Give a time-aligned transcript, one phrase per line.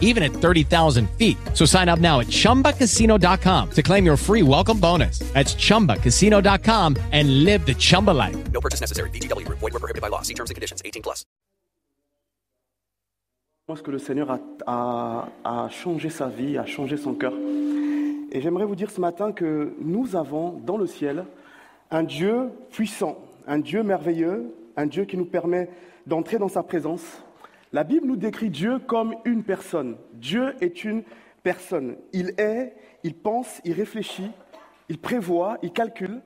[0.00, 1.36] even at 30,000 feet.
[1.52, 5.18] So sign up now at chumbacasino.com to claim your free welcome bonus.
[5.34, 8.36] That's chumbacasino.com and live the Chumba life.
[8.52, 9.10] No purchase necessary.
[9.10, 9.58] VGW Group.
[9.58, 10.22] Void were prohibited by law.
[10.22, 10.80] See terms and conditions.
[10.84, 11.24] 18 plus.
[13.66, 17.32] Moi, ce que le Seigneur a, a- a changé sa vie, a changé son cœur.
[18.30, 21.24] Et j'aimerais vous dire ce matin que nous avons dans le ciel
[21.90, 25.70] un Dieu puissant, un Dieu merveilleux, un Dieu qui nous permet
[26.06, 27.00] d'entrer dans sa présence.
[27.74, 29.96] La Bible nous décrit Dieu comme une personne.
[30.12, 31.02] Dieu est une
[31.42, 31.96] personne.
[32.12, 34.30] Il est, il pense, il réfléchit,
[34.88, 36.22] il prévoit, il calcule.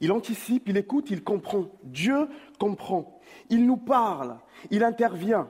[0.00, 1.64] Il anticipe, il écoute, il comprend.
[1.82, 2.28] Dieu
[2.60, 3.18] comprend.
[3.48, 4.38] Il nous parle,
[4.70, 5.48] il intervient.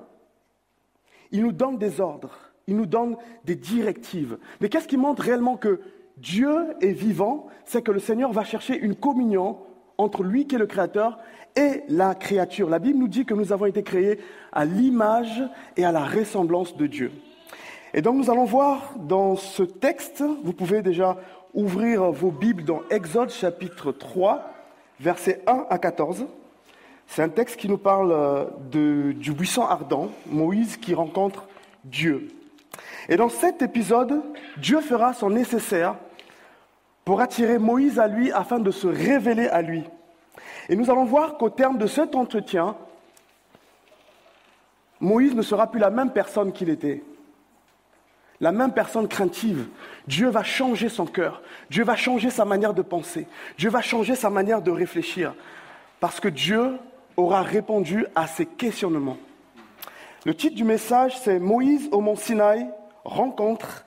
[1.30, 4.38] Il nous donne des ordres, il nous donne des directives.
[4.62, 5.82] Mais qu'est-ce qui montre réellement que
[6.16, 7.48] Dieu est vivant?
[7.66, 9.58] C'est que le Seigneur va chercher une communion
[10.00, 11.18] entre lui qui est le Créateur
[11.56, 12.68] et la créature.
[12.70, 14.20] La Bible nous dit que nous avons été créés
[14.52, 15.42] à l'image
[15.76, 17.10] et à la ressemblance de Dieu.
[17.92, 21.16] Et donc nous allons voir dans ce texte, vous pouvez déjà
[21.54, 24.48] ouvrir vos Bibles dans Exode chapitre 3,
[25.00, 26.26] versets 1 à 14.
[27.08, 31.48] C'est un texte qui nous parle euh, de- du buisson ardent, Moïse qui rencontre
[31.84, 32.28] Dieu.
[33.08, 34.22] Et dans cet épisode,
[34.58, 35.96] Dieu fera son nécessaire
[37.04, 39.84] pour attirer Moïse à lui afin de se révéler à lui.
[40.68, 42.76] Et nous allons voir qu'au terme de cet entretien,
[45.00, 47.02] Moïse ne sera plus la même personne qu'il était.
[48.40, 49.68] La même personne craintive.
[50.06, 51.42] Dieu va changer son cœur.
[51.68, 53.26] Dieu va changer sa manière de penser.
[53.58, 55.34] Dieu va changer sa manière de réfléchir.
[56.00, 56.78] Parce que Dieu
[57.16, 59.18] aura répondu à ses questionnements.
[60.24, 62.66] Le titre du message, c'est Moïse au mont Sinaï,
[63.04, 63.84] rencontre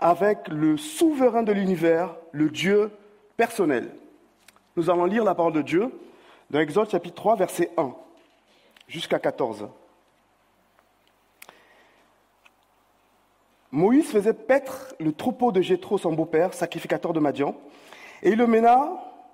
[0.00, 2.90] avec le souverain de l'univers, le Dieu
[3.36, 3.90] personnel.
[4.76, 5.90] Nous allons lire la parole de Dieu
[6.50, 7.92] dans Exode chapitre 3, verset 1
[8.86, 9.68] jusqu'à 14.
[13.70, 17.54] Moïse faisait paître le troupeau de Jéthro, son beau-père, sacrificateur de Madian,
[18.22, 18.88] et il le mena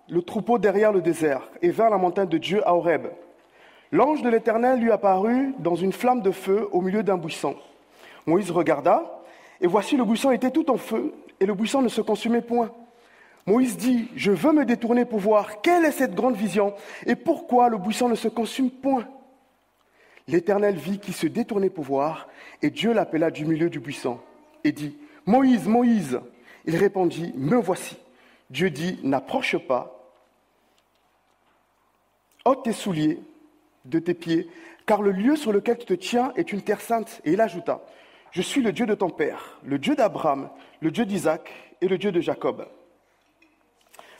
[0.09, 3.07] le troupeau derrière le désert et vers la montagne de Dieu à Horeb.
[3.93, 7.55] L'ange de l'Éternel lui apparut dans une flamme de feu au milieu d'un buisson.
[8.27, 9.23] Moïse regarda,
[9.61, 12.71] et voici le buisson était tout en feu, et le buisson ne se consumait point.
[13.47, 16.75] Moïse dit, je veux me détourner pour voir quelle est cette grande vision,
[17.07, 19.07] et pourquoi le buisson ne se consume point.
[20.27, 22.29] L'Éternel vit qu'il se détournait pour voir,
[22.63, 24.19] et Dieu l'appela du milieu du buisson,
[24.65, 26.21] et dit, Moïse, Moïse.
[26.67, 27.97] Il répondit, Me voici.
[28.51, 30.11] Dieu dit, N'approche pas,
[32.45, 33.21] ôte tes souliers
[33.85, 34.49] de tes pieds,
[34.87, 37.21] car le lieu sur lequel tu te tiens est une terre sainte.
[37.25, 37.85] Et il ajouta,
[38.34, 40.50] Je suis le Dieu de ton père, le Dieu d'Abraham,
[40.81, 41.49] le Dieu d'Isaac
[41.81, 42.67] et le Dieu de Jacob.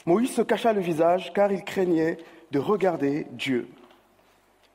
[0.05, 2.17] Moïse se cacha le visage, car il craignait
[2.51, 3.67] de regarder Dieu.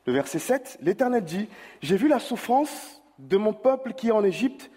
[0.05, 1.49] Le verset 7, l'Éternel dit,
[1.81, 4.69] J'ai vu la souffrance de mon peuple qui est en Égypte,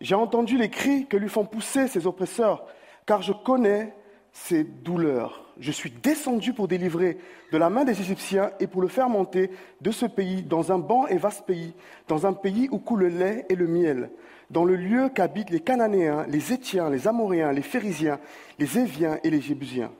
[0.00, 2.64] j'ai entendu les cris que lui font pousser ses oppresseurs,
[3.06, 3.94] car je connais
[4.34, 5.44] ses douleurs.
[5.58, 7.16] Je suis descendu pour délivrer
[7.52, 9.50] de la main des Égyptiens et pour le faire monter
[9.80, 11.72] de ce pays dans un bon et vaste pays,
[12.08, 14.10] dans un pays où coule le lait et le miel,
[14.50, 18.18] dans le lieu qu'habitent les Cananéens, les Étiens, les Amoréens, les Phérysiens,
[18.58, 19.92] les Éviens et les Jébusiens.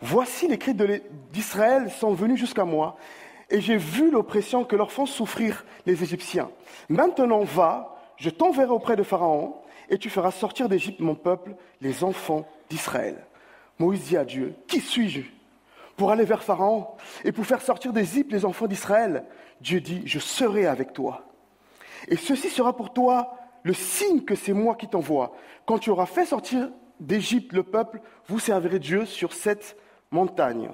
[0.00, 0.76] Voici les cris
[1.32, 2.96] d'Israël sont venus jusqu'à moi,
[3.50, 6.50] et j'ai vu l'oppression que leur font souffrir les Égyptiens.
[6.88, 9.54] Maintenant va, je t'enverrai auprès de Pharaon,
[9.88, 13.27] et tu feras sortir d'Égypte mon peuple, les enfants d'Israël.
[13.78, 15.22] Moïse dit à Dieu, Qui suis-je
[15.96, 16.88] pour aller vers Pharaon
[17.24, 19.24] et pour faire sortir d'Égypte les enfants d'Israël?
[19.60, 21.24] Dieu dit, Je serai avec toi.
[22.08, 25.34] Et ceci sera pour toi le signe que c'est moi qui t'envoie.
[25.66, 29.76] Quand tu auras fait sortir d'Égypte le peuple, vous servirez Dieu sur cette
[30.10, 30.70] montagne.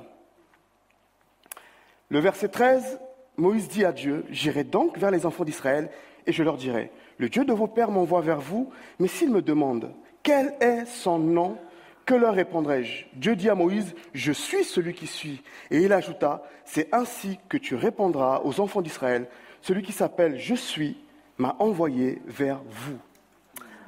[2.08, 3.00] Le verset 13,
[3.36, 5.90] Moïse dit à Dieu, J'irai donc vers les enfants d'Israël
[6.26, 9.42] et je leur dirai, Le Dieu de vos pères m'envoie vers vous, mais s'ils me
[9.42, 9.92] demandent,
[10.22, 11.58] Quel est son nom
[12.06, 13.06] Que leur répondrai-je?
[13.14, 15.42] Dieu dit à Moïse, Je suis celui qui suis.
[15.70, 19.28] Et il ajouta, C'est ainsi que tu répondras aux enfants d'Israël,
[19.62, 20.96] celui qui s'appelle Je suis
[21.38, 22.98] m'a envoyé vers vous.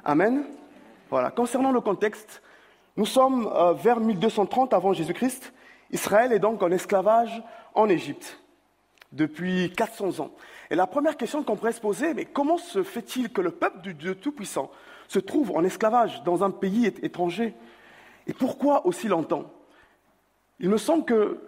[0.03, 0.43] Amen.
[1.09, 1.31] Voilà.
[1.31, 2.41] Concernant le contexte,
[2.97, 5.53] nous sommes euh, vers 1230 avant Jésus-Christ.
[5.91, 7.41] Israël est donc en esclavage
[7.73, 8.39] en Égypte
[9.13, 10.31] depuis 400 ans.
[10.69, 13.81] Et la première question qu'on pourrait se poser, mais comment se fait-il que le peuple
[13.81, 14.69] du Dieu Tout-Puissant
[15.07, 17.53] se trouve en esclavage dans un pays étranger?
[18.27, 19.45] Et pourquoi aussi longtemps?
[20.59, 21.39] Il me semble que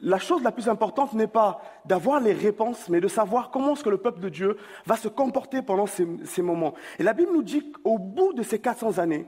[0.00, 3.82] la chose la plus importante n'est pas d'avoir les réponses, mais de savoir comment est-ce
[3.82, 4.56] que le peuple de Dieu
[4.86, 6.74] va se comporter pendant ces, moments.
[6.98, 9.26] Et la Bible nous dit qu'au bout de ces 400 années,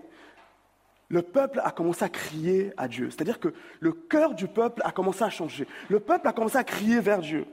[1.09, 3.11] le peuple a commencé à crier à Dieu.
[3.11, 5.67] C'est-à-dire que le cœur du peuple a commencé à changer.
[5.89, 7.47] Le peuple a commencé à crier vers Dieu.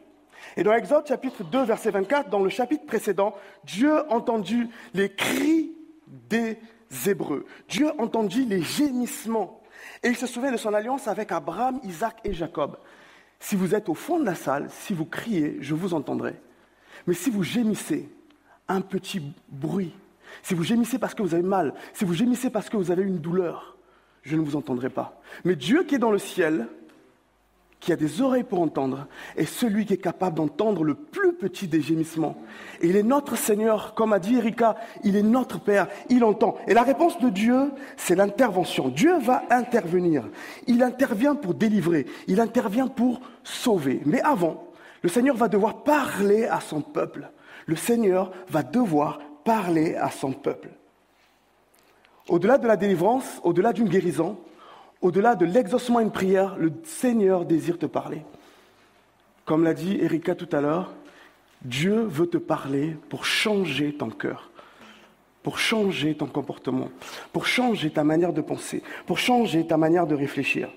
[0.56, 3.33] Et dans Exode chapitre 2, verset 24, dans le chapitre précédent,
[3.63, 5.71] Dieu entendu les cris
[6.30, 6.59] des
[7.67, 9.61] Dieu entendu les gémissements.
[10.03, 12.77] Et il se souvient de son alliance avec Abraham, Isaac et Jacob.
[13.39, 16.35] Si vous êtes au fond de la salle, si vous criez, je vous entendrai.
[17.05, 18.09] Mais si vous gémissez,
[18.67, 19.93] un petit bruit,
[20.43, 23.03] si vous gémissez parce que vous avez mal, si vous gémissez parce que vous avez
[23.03, 23.77] une douleur,
[24.23, 25.21] je ne vous entendrai pas.
[25.45, 26.67] Mais Dieu qui est dans le ciel,
[27.87, 29.07] qui a des oreilles pour entendre,
[29.37, 32.35] est celui qui est capable d'entendre le plus petit des gémissements.
[32.83, 34.75] Il est notre Seigneur, comme a dit Erika,
[35.05, 36.57] il est notre Père, il entend.
[36.67, 38.89] Et la réponse de Dieu, c'est l'intervention.
[38.89, 40.25] Dieu va intervenir.
[40.67, 44.01] Il intervient pour délivrer, il intervient pour sauver.
[44.05, 44.67] Mais avant,
[45.01, 47.29] le Seigneur va devoir parler à son peuple.
[47.67, 50.71] Le Seigneur va devoir parler à son peuple.
[52.27, 54.37] Au-delà de la délivrance, au-delà d'une guérison,
[55.07, 58.24] au-delà de l'exaucement à une prière, le Seigneur désire te parler.
[59.45, 60.94] Comme l'a dit Erika tout à l'heure,
[61.62, 64.51] Dieu veut te parler pour changer ton cœur,
[65.44, 66.89] pour changer ton comportement,
[67.31, 70.69] pour changer ta manière de penser, pour changer ta manière de réfléchir.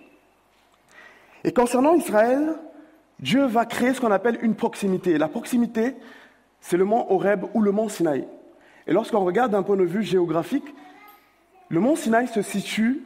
[1.43, 2.55] Et concernant Israël,
[3.19, 5.19] Dieu va créer ce qu'on appelle une proximité.
[5.19, 5.97] La proximité,
[6.61, 8.29] c'est le mont Horeb ou le mont Sinaï.
[8.87, 10.73] Et lorsqu'on regarde d'un point de vue géographique,
[11.69, 13.03] le mont Sinaï se situe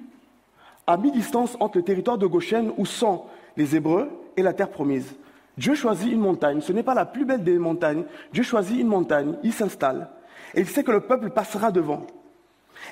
[0.87, 3.25] à mi-distance entre le territoire de Goshen où sont
[3.57, 5.15] les Hébreux et la terre promise.
[5.57, 6.61] Dieu choisit une montagne.
[6.61, 8.05] Ce n'est pas la plus belle des montagnes.
[8.33, 9.37] Dieu choisit une montagne.
[9.43, 10.09] Il s'installe.
[10.55, 12.07] Et il sait que le peuple passera devant.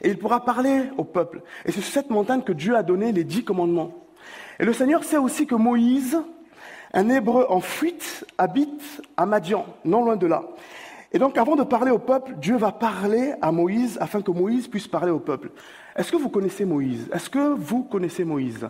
[0.00, 1.42] Et il pourra parler au peuple.
[1.64, 3.92] Et c'est sur cette montagne que Dieu a donné les dix commandements.
[4.60, 6.20] Et le Seigneur sait aussi que Moïse,
[6.94, 10.44] un Hébreu en fuite, habite à Madian, non loin de là.
[11.12, 14.68] Et donc, avant de parler au peuple, Dieu va parler à Moïse afin que Moïse
[14.68, 15.50] puisse parler au peuple.
[15.94, 17.08] Est-ce que vous connaissez Moïse?
[17.12, 18.68] Est-ce que vous connaissez Moïse?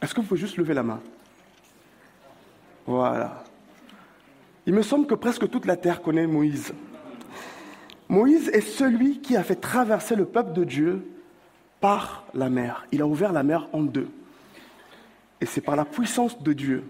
[0.00, 1.00] Est-ce que vous pouvez juste lever la main?
[2.86, 3.42] Voilà.
[4.66, 6.74] Il me semble que presque toute la terre connaît Moïse.
[8.08, 11.06] Moïse est celui qui a fait traverser le peuple de Dieu
[11.80, 12.86] par la mer.
[12.92, 14.08] Il a ouvert la mer en deux.
[15.40, 16.84] Et c'est par la puissance de Dieu.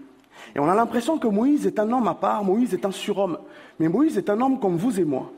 [0.55, 3.39] Et on a l'impression que Moïse est un homme à part, Moïse est un surhomme.
[3.79, 5.31] Mais Moïse est un homme comme vous et moi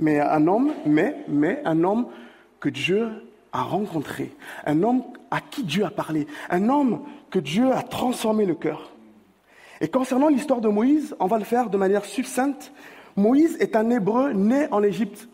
[0.00, 2.06] mais un homme, mais, mais un homme
[2.58, 3.08] que Dieu
[3.52, 4.32] a rencontré,
[4.66, 8.90] un homme à qui Dieu a parlé, un homme que Dieu a transformé le cœur.
[9.80, 12.72] Et concernant l'histoire de Moïse, on va le faire de manière succincte.
[13.16, 15.28] Moïse est un Hébreu né en Égypte.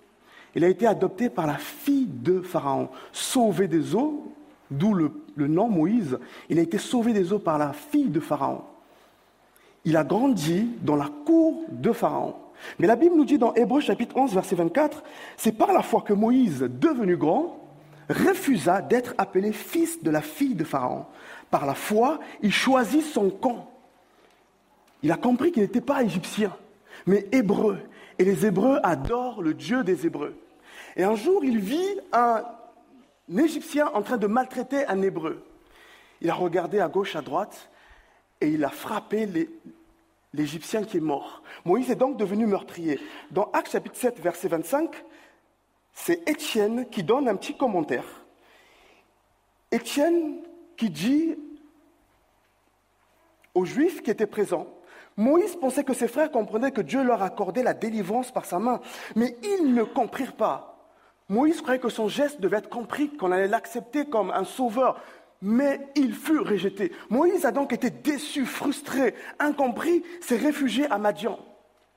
[0.55, 4.33] Il a été adopté par la fille de Pharaon, sauvé des eaux,
[4.71, 6.19] d'où le, le, nom Moïse.
[6.49, 8.63] Il a été sauvé des eaux par la fille de Pharaon.
[9.85, 12.35] Il a grandi dans la cour de Pharaon.
[12.79, 15.03] Mais la Bible nous dit dans Hébreu chapitre 11, verset 24,
[15.37, 17.59] c'est par la foi que Moïse, devenu grand,
[18.09, 21.07] refusa d'être appelé fils de la fille de Pharaon.
[21.51, 23.71] Par la foi, il choisit son camp.
[25.03, 26.57] Il a compris qu'il n'était pas égyptien,
[27.07, 27.79] mais hébreu.
[28.19, 30.35] Et les Hébreux adorent le Dieu des Hébreux.
[30.97, 32.43] Et un jour, il vit un
[33.37, 35.45] Égyptien en train de maltraiter un Hébreu.
[36.23, 37.69] Il a regardé à gauche, à droite,
[38.41, 39.51] et il a frappé les,
[40.37, 41.43] l'Égyptien qui est mort.
[41.65, 43.01] Moïse est donc devenu meurtrier.
[43.31, 44.91] Dans Actes chapitre 7, verset 25,
[45.93, 48.05] c'est Étienne qui donne un petit commentaire.
[49.73, 50.43] Étienne
[50.77, 51.37] qui dit
[53.55, 54.67] aux Juifs qui étaient présents,
[55.17, 58.81] Moïse pensait que ses frères comprenaient que Dieu leur accordait la délivrance par sa main,
[59.15, 60.77] mais ils ne comprirent pas.
[61.29, 65.01] Moïse croyait que son geste devait être compris, qu'on allait l'accepter comme un sauveur,
[65.43, 66.93] mais il fut rejeté.
[67.11, 71.39] Moïse a donc été déçu, frustré, incompris, s'est réfugié à Madian.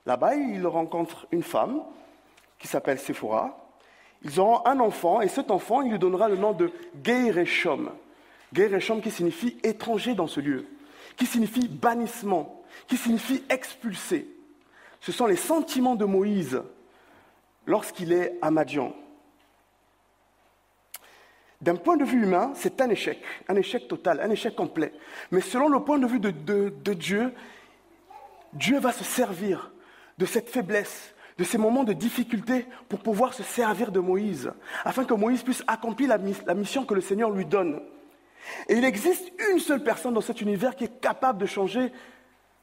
[0.06, 1.82] Là-bas, il rencontre une femme
[2.58, 3.70] qui s'appelle Séphora.
[4.22, 6.70] Ils auront un enfant, et cet enfant, il lui donnera le nom de
[7.02, 7.90] Geireshom.
[8.52, 10.66] Geireshom qui signifie étranger dans ce lieu,
[11.16, 14.28] qui signifie bannissement, qui signifie expulsé.
[15.00, 16.62] Ce sont les sentiments de Moïse
[17.66, 18.94] lorsqu'il est à Madian.
[21.60, 24.92] D'un point de vue humain, c'est un échec, un échec total, un échec complet.
[25.30, 27.34] Mais selon le point de vue de, Dieu,
[28.54, 29.70] Dieu va se servir
[30.16, 34.52] de cette faiblesse, de ces moments de difficulté pour pouvoir se servir de Moïse,
[34.84, 37.82] afin que Moïse puisse accomplir la, la mission que le Seigneur lui donne.
[38.68, 41.92] Et il existe une seule personne dans cet univers qui est capable de changer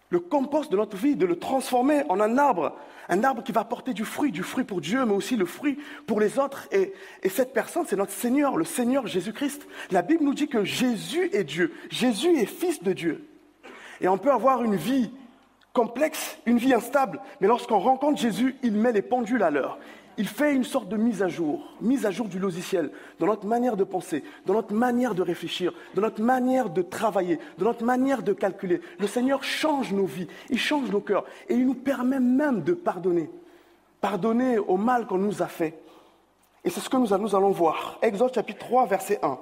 [0.09, 2.75] le compost de notre vie, de le transformer en un arbre,
[3.09, 5.77] un arbre qui va porter du fruit, du fruit pour Dieu, mais aussi le fruit
[6.05, 6.67] pour les autres.
[6.71, 9.67] Et, et cette personne, c'est notre Seigneur, le Seigneur Jésus-Christ.
[9.91, 13.27] La Bible nous dit que Jésus est Dieu, Jésus est fils de Dieu.
[13.99, 15.11] Et on peut avoir une vie
[15.73, 19.77] complexe, une vie instable, mais lorsqu'on rencontre Jésus, il met les pendules à l'heure
[20.17, 23.45] il fait une sorte de mise à jour, mise à jour du logiciel, dans notre
[23.45, 27.85] manière de penser, dans notre manière de réfléchir, dans notre manière de travailler, dans notre
[27.85, 28.81] manière de calculer.
[28.99, 32.73] Le Seigneur change nos vies, il change nos cœurs, et il nous permet même de
[32.73, 33.29] pardonner.
[34.01, 35.79] Pardonner au mal qu'on nous a fait.
[36.63, 37.99] Et c'est ce que nous allons voir.
[38.01, 39.37] Exode chapitre 3, verset 1.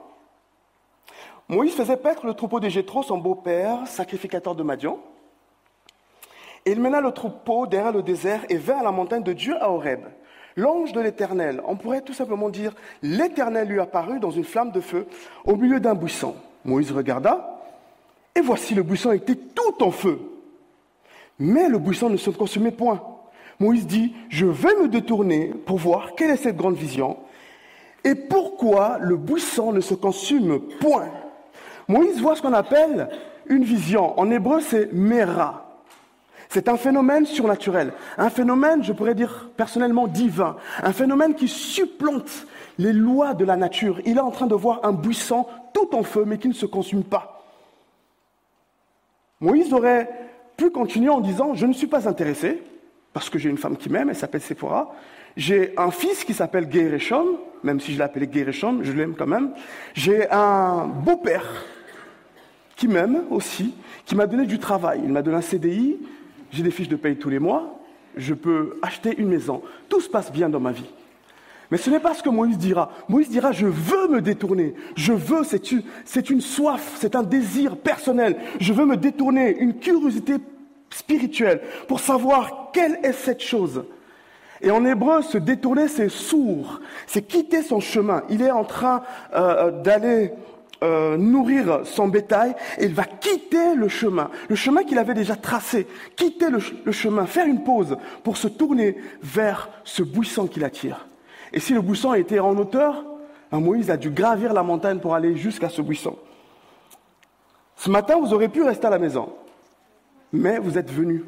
[1.48, 5.00] Moïse faisait paître le troupeau de Jétro, son beau-père, sacrificateur de Madian.
[6.66, 9.56] Et il mena le troupeau derrière le désert et vint à la montagne de Dieu
[9.62, 10.06] à Horeb.
[10.58, 14.80] L'ange de l'Éternel, on pourrait tout simplement dire, l'Éternel lui apparut dans une flamme de
[14.80, 15.06] feu
[15.44, 16.36] au milieu d'un buisson.
[16.64, 17.62] Moïse regarda,
[18.34, 20.20] et voici le buisson était tout en feu.
[21.40, 23.02] Mais le buisson ne se consumait point.
[23.60, 27.18] Moïse dit, je vais me détourner pour voir quelle est cette grande vision
[28.04, 31.10] et pourquoi le buisson ne se consume point.
[31.88, 33.10] Moïse voit ce qu'on appelle
[33.48, 34.18] une vision.
[34.20, 35.65] En hébreu, c'est mera.
[36.56, 42.48] C'est un phénomène surnaturel, un phénomène, je pourrais dire personnellement, divin, un phénomène qui supplante
[42.78, 44.00] les lois de la nature.
[44.06, 46.66] Il est en train de voir un buisson tout en feu, mais qui ne se
[46.66, 47.44] consume pas.
[49.42, 50.10] Moïse aurait
[50.56, 52.64] pu continuer en disant, je ne suis pas intéressé,
[53.12, 54.96] parce que j'ai une femme qui m'aime, elle s'appelle Sephora.
[55.36, 59.52] J'ai un fils qui s'appelle Gereshom, même si je l'appelais Gereshom, je l'aime quand même.
[59.94, 61.66] J'ai un beau-père
[62.78, 65.02] qui m'aime aussi, qui m'a donné du travail.
[65.04, 65.98] Il m'a donné un CDI,
[66.56, 67.80] j'ai des fiches de paye tous les mois,
[68.16, 70.90] je peux acheter une maison, tout se passe bien dans ma vie.
[71.72, 72.92] Mais ce n'est pas ce que Moïse dira.
[73.10, 74.76] Moïse dira, je veux me détourner.
[74.96, 78.38] Je veux, c'est une, c'est une soif, c'est un désir personnel.
[78.60, 80.36] Je veux me détourner, une curiosité
[80.92, 83.84] spirituelle pour savoir quelle est cette chose.
[84.62, 88.24] Et en hébreu, se détourner, c'est sourd, c'est quitter son chemin.
[88.30, 89.02] Il est en train
[89.34, 90.32] euh, d'aller
[90.86, 95.88] euh, nourrir son bétail il va quitter le chemin, le chemin qu'il avait déjà tracé,
[96.16, 101.08] quitter le, chemin, faire une pause pour se tourner vers ce buisson qui l'attire.
[101.52, 103.04] Et si le buisson était en hauteur,
[103.52, 106.18] Moïse a dû gravir la montagne pour aller jusqu'à ce buisson.
[107.78, 109.34] Ce matin, vous aurez pu rester à la maison,
[110.32, 111.24] mais vous êtes venu.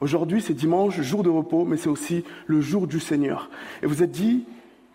[0.00, 3.48] Aujourd'hui, c'est dimanche, jour de repos, mais c'est aussi le jour du Seigneur.
[3.82, 4.44] Et vous êtes dit,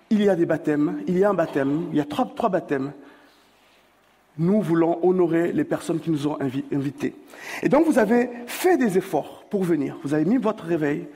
[0.10, 2.94] il y a des baptêmes, il y a un baptême, il y a trois, baptêmes.
[4.38, 6.38] Nous voulons honorer les personnes qui nous ont
[6.72, 7.16] invités.
[7.62, 9.98] Et donc vous avez fait des efforts pour venir.
[10.04, 11.08] Vous avez mis votre réveil,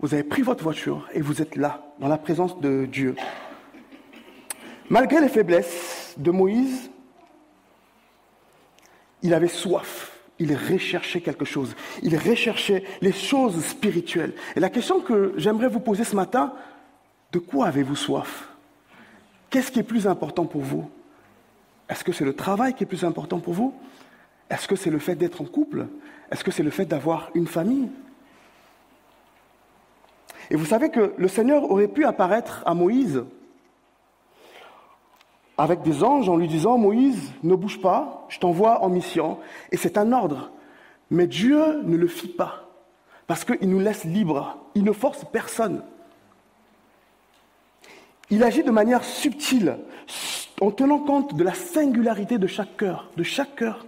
[0.00, 3.16] vous avez pris votre voiture et vous êtes là, dans la présence de Dieu.
[4.88, 6.90] Malgré les faiblesses de Moïse,
[9.22, 10.12] il avait soif.
[10.38, 11.74] Il recherchait quelque chose.
[12.02, 14.34] Il recherchait les choses spirituelles.
[14.54, 16.52] Et la question que j'aimerais vous poser ce matin,
[17.32, 18.48] de quoi avez-vous soif?
[19.50, 20.88] Qu'est-ce qui est plus important pour vous?
[21.88, 23.74] Est-ce que c'est le travail qui est plus important pour vous?
[24.50, 25.86] Est-ce que c'est le fait d'être en couple?
[26.30, 27.88] Est-ce que c'est le fait d'avoir une famille?
[30.50, 33.24] Et vous savez que le Seigneur aurait pu apparaître à Moïse
[35.58, 39.38] avec des anges en lui disant, Moïse, ne bouge pas, je t'envoie en mission,
[39.72, 40.50] et c'est un ordre.
[41.10, 42.68] Mais Dieu ne le fit pas,
[43.26, 45.82] parce qu'il nous laisse libres, il ne force personne.
[48.30, 49.76] Il agit de manière subtile,
[50.60, 53.86] en tenant compte de la singularité de chaque cœur, de chaque cœur.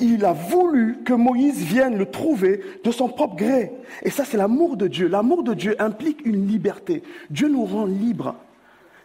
[0.00, 3.72] Il a voulu que Moïse vienne le trouver de son propre gré.
[4.02, 5.08] Et ça, c'est l'amour de Dieu.
[5.08, 7.02] L'amour de Dieu implique une liberté.
[7.30, 8.36] Dieu nous rend libres.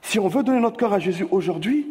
[0.02, 1.88] Si on veut donner notre cœur à Jésus aujourd'hui,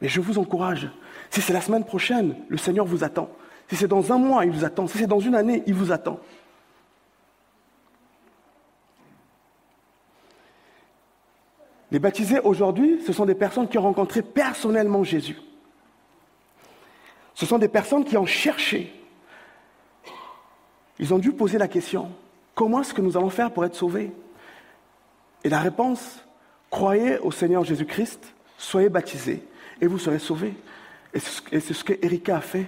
[0.00, 0.88] mais je vous encourage.
[1.30, 3.28] Si c'est la semaine prochaine, le Seigneur vous attend.
[3.68, 4.86] Si c'est dans un mois, il vous attend.
[4.86, 6.20] Si c'est dans une année, il vous attend.
[11.90, 15.38] Les baptisés aujourd'hui, ce sont des personnes qui ont rencontré personnellement Jésus.
[17.34, 18.92] Ce sont des personnes qui ont cherché.
[20.98, 22.10] Ils ont dû poser la question,
[22.54, 24.12] comment est-ce que nous allons faire pour être sauvés?
[25.42, 26.24] Et la réponse,
[26.68, 29.42] croyez au Seigneur Jésus-Christ, soyez baptisés
[29.80, 30.54] et vous serez sauvés.
[31.12, 32.66] Et c'est ce que Erika a fait.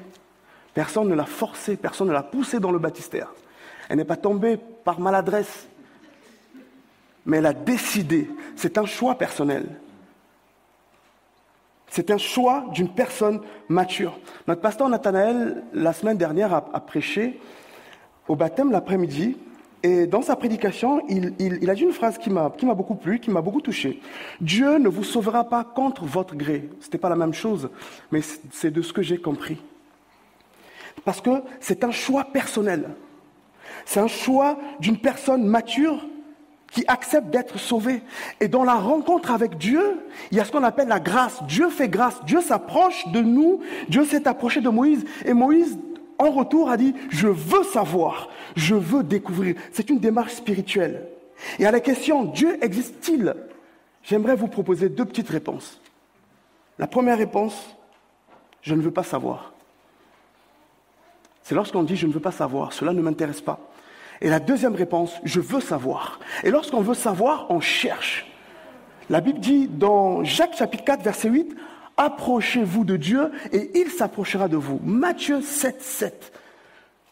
[0.74, 3.32] Personne ne l'a forcé, personne ne l'a poussé dans le baptistère.
[3.88, 5.68] Elle n'est pas tombée par maladresse
[7.26, 8.28] mais elle a décidé.
[8.56, 9.66] C'est un choix personnel.
[11.88, 14.18] C'est un choix d'une personne mature.
[14.48, 17.38] Notre pasteur Nathanaël, la semaine dernière, a, prêché
[18.28, 19.36] au baptême l'après-midi.
[19.82, 23.42] Et dans sa prédication, il, a dit une phrase qui m'a beaucoup plu, qui m'a
[23.42, 24.00] beaucoup touché.
[24.40, 26.70] Dieu ne vous sauvera pas contre votre gré.
[26.80, 27.68] Ce n'était pas la même chose,
[28.10, 28.20] mais
[28.52, 29.60] c'est de ce que j'ai compris.
[31.04, 32.88] Parce que c'est un choix personnel.
[33.84, 36.06] C'est un choix d'une personne mature
[36.72, 38.02] qui accepte d'être sauvée.
[38.40, 40.00] Et dans la rencontre avec Dieu,
[40.30, 41.42] il y a ce qu'on appelle la grâce.
[41.44, 42.24] Dieu fait grâce.
[42.24, 43.60] Dieu s'approche de nous.
[43.88, 45.04] Dieu s'est approché de Moïse.
[45.24, 45.78] Et Moïse,
[46.18, 48.28] en retour, a dit, je veux savoir.
[48.56, 49.56] Je veux découvrir.
[49.72, 51.06] C'est une démarche spirituelle.
[51.58, 53.34] Et à la question, Dieu existe-t-il?
[54.02, 55.80] J'aimerais vous proposer deux petites réponses.
[56.78, 57.76] La première réponse,
[58.62, 59.52] je ne veux pas savoir.
[61.42, 63.58] C'est lorsqu'on dit je ne veux pas savoir, cela ne m'intéresse pas.
[64.22, 66.20] Et la deuxième réponse, je veux savoir.
[66.44, 68.24] Et lorsqu'on veut savoir, on cherche.
[69.10, 71.56] La Bible dit dans Jacques chapitre 4, verset 8,
[71.96, 74.80] Approchez-vous de Dieu et il s'approchera de vous.
[74.84, 76.32] Matthieu 7, 7.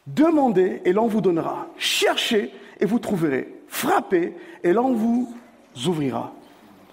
[0.06, 1.66] Demandez et l'on vous donnera.
[1.76, 3.56] Cherchez et vous trouverez.
[3.66, 5.34] Frappez et l'on vous
[5.86, 6.32] ouvrira.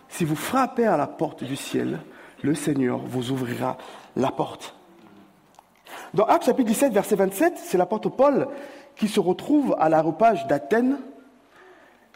[0.10, 2.00] Si vous frappez à la porte du ciel,
[2.42, 3.78] le Seigneur vous ouvrira
[4.16, 4.76] la porte.
[6.14, 8.48] Dans Actes chapitre 17, verset 27, c'est l'apôtre Paul
[8.98, 10.98] qui se retrouve à l'aéropage d'Athènes.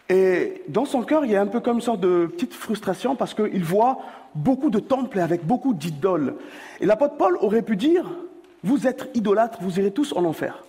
[0.10, 3.16] Et dans son cœur, il y a un peu comme une sorte de petite frustration
[3.16, 4.00] parce qu'il voit
[4.36, 6.36] beaucoup de temples avec beaucoup d'idoles.
[6.80, 8.10] Et l'apôtre Paul aurait pu dire,
[8.64, 10.64] vous êtes idolâtres, vous irez tous en enfer.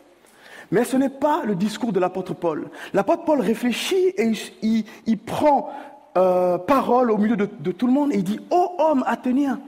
[0.71, 2.69] Mais ce n'est pas le discours de l'apôtre Paul.
[2.95, 5.71] L'apôtre Paul réfléchit et il, prend
[6.17, 9.61] euh, parole au milieu de, tout le monde et il dit, ô oh, homme athénien,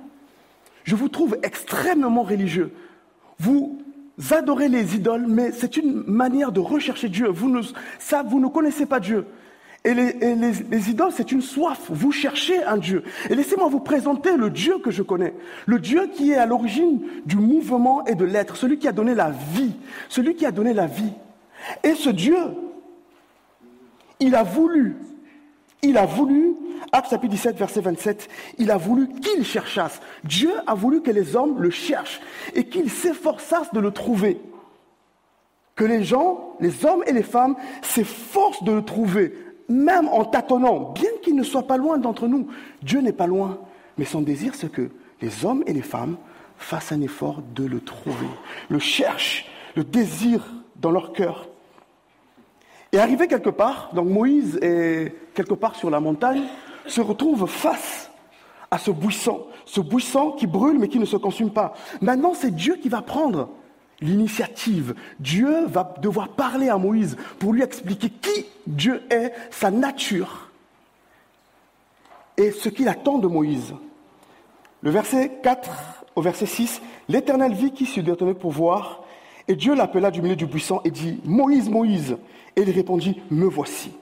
[0.85, 2.73] je vous trouve extrêmement religieux.
[3.39, 3.84] Vous
[4.31, 7.29] adorez les idoles, mais c'est une manière de rechercher Dieu.
[7.29, 7.63] Vous ne,
[7.99, 9.27] ça, vous ne connaissez pas Dieu.
[9.87, 11.91] Et, les, idoles, c'est une soif.
[11.91, 13.03] Vous cherchez un Dieu.
[13.29, 15.35] Et laissez-moi vous présenter le Dieu que je connais.
[15.67, 18.57] Le Dieu qui est à l'origine du mouvement et de l'être.
[18.57, 19.75] Celui qui a donné la vie.
[20.09, 21.13] Celui qui a donné la vie.
[21.83, 22.39] Et ce Dieu,
[24.21, 24.97] il a voulu,
[25.85, 26.55] il a voulu
[26.95, 30.01] Acte chapitre 17, verset 27, il a voulu qu'il cherchasse.
[30.23, 32.21] Dieu a voulu que les hommes le cherchent
[32.55, 34.41] et qu'ils s'efforçassent de le trouver.
[35.75, 39.35] Que les gens, les hommes et les femmes, s'efforcent de le trouver,
[39.69, 42.47] même en tâtonnant, bien qu'il ne soit pas loin d'entre nous.
[42.83, 43.59] Dieu n'est pas loin,
[43.99, 46.17] mais son désir, c'est que les hommes et les femmes
[46.59, 48.29] fassent un effort de le trouver,
[48.69, 51.49] le cherchent, le désirent dans leur cœur.
[52.93, 56.43] Et arrivé quelque part, donc Moïse est quelque part sur la montagne,
[56.87, 58.11] se retrouve face
[58.71, 61.75] à ce buisson, ce buisson qui brûle mais qui ne se consume pas.
[62.01, 63.49] Maintenant, c'est Dieu qui va prendre
[64.01, 64.95] l'initiative.
[65.21, 70.51] Dieu va devoir parler à Moïse pour lui expliquer qui Dieu est, sa nature
[72.37, 73.75] et ce qu'il attend de Moïse.
[74.83, 75.71] Le verset 4
[76.17, 79.03] au verset 6, l'Éternel vit qui se détenait pour voir,
[79.49, 82.17] et Dieu l'appela du milieu du buisson et dit, Moïse, Moïse.
[82.57, 83.93] Et il répondit, Me voici.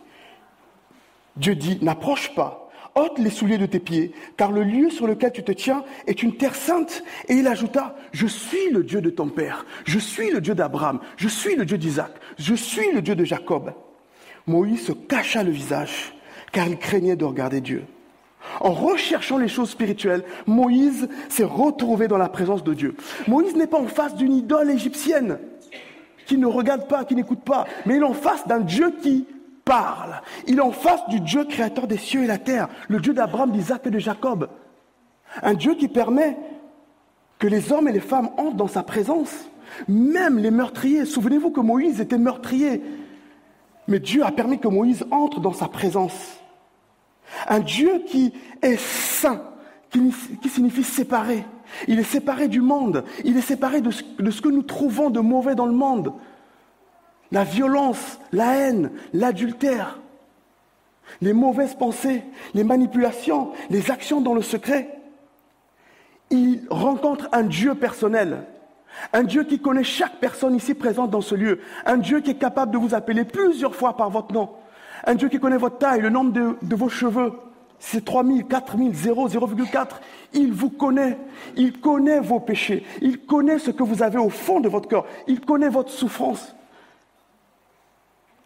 [1.36, 5.32] Dieu dit, N'approche pas, ôte les souliers de tes pieds, car le lieu sur lequel
[5.32, 7.02] tu te tiens est une terre sainte.
[7.28, 11.00] Et il ajouta, je suis le Dieu de ton père, je suis le Dieu d'Abraham,
[11.16, 13.72] je suis le Dieu d'Isaac, je suis le Dieu de Jacob.
[14.46, 16.14] Moïse se cacha le visage,
[16.52, 17.84] car il craignait de regarder Dieu.
[18.60, 22.96] En recherchant les choses spirituelles, Moïse s'est retrouvé dans la présence de Dieu.
[23.28, 25.38] Moïse n'est pas en face d'une idole égyptienne
[26.26, 29.26] qui ne regarde pas, qui n'écoute pas, mais il est en face d'un Dieu qui
[29.64, 30.20] parle.
[30.46, 33.50] Il est en face du Dieu créateur des cieux et la terre, le Dieu d'Abraham,
[33.50, 34.48] d'Isaac et de Jacob.
[35.42, 36.36] Un Dieu qui permet
[37.38, 39.32] que les hommes et les femmes entrent dans sa présence,
[39.88, 41.04] même les meurtriers.
[41.04, 42.82] Souvenez-vous que Moïse était meurtrier,
[43.88, 46.38] mais Dieu a permis que Moïse entre dans sa présence.
[47.48, 49.42] Un Dieu qui est saint,
[49.90, 51.44] qui, signifie séparé.
[51.88, 55.54] Il est séparé du monde, il est séparé de ce que nous trouvons de mauvais
[55.54, 56.12] dans le monde
[57.32, 59.98] la violence, la haine, l'adultère,
[61.20, 62.22] les mauvaises pensées,
[62.54, 65.00] les manipulations, les actions dans le secret.
[66.30, 68.44] Il rencontre un Dieu personnel,
[69.12, 72.38] un Dieu qui connaît chaque personne ici présente dans ce lieu, un Dieu qui est
[72.38, 74.50] capable de vous appeler plusieurs fois par votre nom,
[75.04, 77.32] un Dieu qui connaît votre taille, le nombre de, vos cheveux,
[77.78, 79.86] c'est 3000, 4000, 0, 0,4.
[80.34, 81.18] Il vous connaît.
[81.56, 82.86] Il connaît vos péchés.
[83.00, 85.04] Il connaît ce que vous avez au fond de votre cœur.
[85.26, 86.54] Il connaît votre souffrance.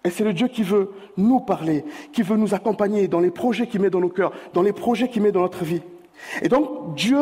[0.06, 3.66] Et c'est le Dieu qui veut nous parler, qui veut nous accompagner dans les projets
[3.66, 5.82] qu'il met dans nos cœurs, dans les projets qu'il met dans notre vie.
[6.42, 7.18] Et donc Dieu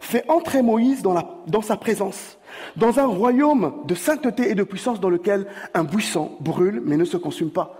[0.00, 2.38] fait entrer Moïse dans, sa présence,
[2.74, 7.04] dans un royaume de sainteté et de puissance dans lequel un buisson brûle mais ne
[7.04, 7.76] se consume pas.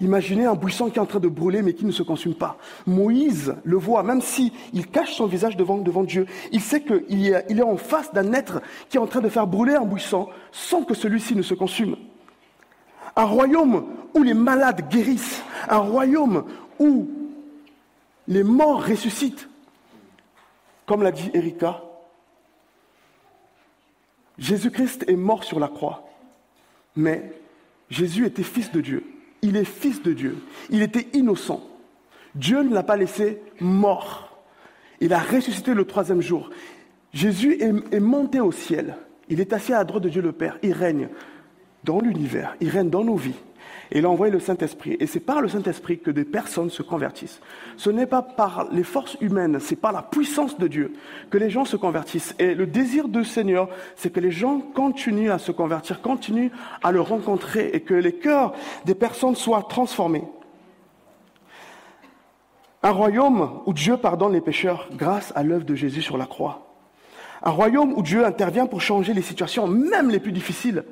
[0.00, 2.56] Imaginez un buisson qui est en train de brûler mais qui ne se consume pas.
[2.84, 7.48] Moïse le voit, même s'il il cache son visage devant, Dieu, il sait qu'il est,
[7.48, 10.82] est en face d'un être qui est en train de faire brûler un buisson sans
[10.82, 11.94] que celui-ci ne se consume
[13.16, 16.44] un royaume où les malades guérissent, un royaume
[16.78, 17.08] où
[18.28, 19.48] les morts ressuscitent.
[20.86, 21.82] Comme l'a dit Erika,
[24.38, 26.08] Jésus-Christ est mort sur la croix,
[26.96, 27.32] mais
[27.90, 29.04] Jésus était fils de Dieu.
[29.42, 30.38] Il est fils de Dieu.
[30.70, 31.62] Il était innocent.
[32.34, 34.42] Dieu ne l'a pas laissé mort.
[35.00, 36.50] Il a ressuscité le troisième jour.
[37.12, 38.96] Jésus est, monté au ciel.
[39.28, 40.58] Il est assis à la droite de Dieu le Père.
[40.62, 41.08] Il règne
[41.84, 42.56] dans l'univers.
[42.60, 43.34] Il règne dans nos vies.
[43.92, 44.96] Et il a envoyé le Saint-Esprit.
[45.00, 47.40] Et c'est par le Saint-Esprit que des personnes se convertissent.
[47.76, 50.92] Ce n'est pas par les forces humaines, c'est par la puissance de Dieu
[51.30, 52.34] que les gens se convertissent.
[52.38, 56.50] Et le désir du Seigneur, c'est que les gens continuent à se convertir, continuent
[56.84, 58.52] à le rencontrer et que les cœurs
[58.84, 60.24] des personnes soient transformés.
[62.82, 66.66] Un royaume où Dieu pardonne les pécheurs grâce à l'œuvre de Jésus sur la croix.
[67.42, 70.84] Un royaume où Dieu intervient pour changer les situations, même les plus difficiles.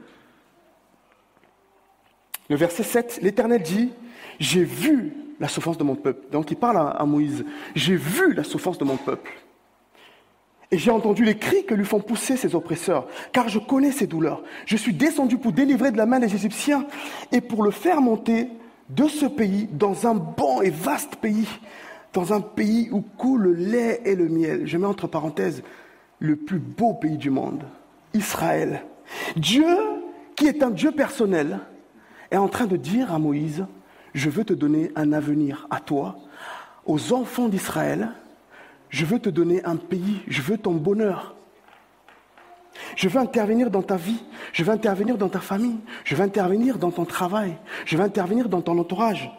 [2.48, 3.90] Le verset 7, l'Éternel dit,
[4.38, 6.26] j'ai vu la souffrance de mon peuple.
[6.32, 9.32] Donc il parle à, Moïse, j'ai vu la souffrance de mon peuple.
[10.70, 14.06] Et j'ai entendu les cris que lui font pousser ses oppresseurs, car je connais ses
[14.06, 14.42] douleurs.
[14.66, 16.86] Je suis descendu pour délivrer de la main des Égyptiens
[17.32, 18.48] et pour le faire monter
[18.90, 21.48] de ce pays dans un bon et vaste pays,
[22.12, 24.66] dans un pays où coule le lait et le miel.
[24.66, 25.62] Je mets entre parenthèses
[26.18, 27.64] le plus beau pays du monde,
[28.12, 28.82] Israël.
[29.36, 29.66] Dieu,
[30.36, 31.60] qui est un Dieu personnel,
[32.30, 33.66] est en train de dire à Moïse,
[34.14, 36.16] je veux te donner un avenir à toi,
[36.86, 38.10] aux enfants d'Israël,
[38.88, 41.34] je veux te donner un pays, je veux ton bonheur.
[42.96, 46.78] Je veux intervenir dans ta vie, je veux intervenir dans ta famille, je veux intervenir
[46.78, 49.30] dans ton travail, je veux intervenir dans ton entourage.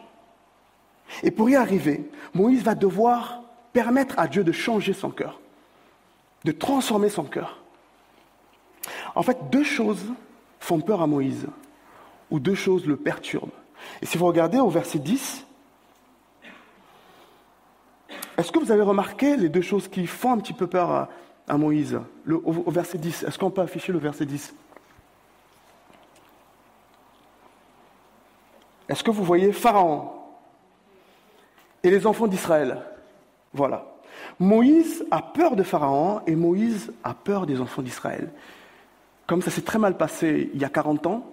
[1.22, 5.40] Et pour y arriver, Moïse va devoir permettre à Dieu de changer son cœur,
[6.44, 7.62] de transformer son cœur.
[9.14, 10.12] En fait, deux choses
[10.60, 11.46] font peur à Moïse
[12.30, 13.50] où deux choses le perturbent.
[14.02, 15.46] Et si vous regardez au verset 10,
[18.38, 21.08] est-ce que vous avez remarqué les deux choses qui font un petit peu peur
[21.48, 22.00] à, Moïse?
[22.28, 24.54] Au, verset 10, est-ce qu'on peut afficher le verset 10
[28.88, 30.10] Est-ce que vous voyez Pharaon
[31.82, 32.82] et les enfants d'Israël?
[33.52, 33.86] Voilà.
[34.38, 38.32] Moïse a peur de Pharaon et Moïse a peur des enfants d'Israël.
[39.26, 41.30] Comme ça s'est très mal passé il y a 40 ans,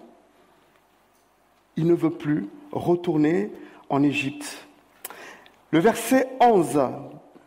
[1.78, 3.52] il ne veut plus retourner
[3.90, 4.68] en Égypte.
[5.72, 6.80] Le verset 11,